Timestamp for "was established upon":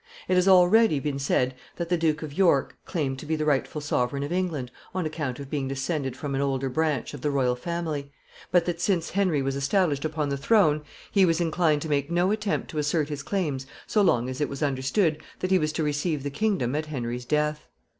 9.43-10.29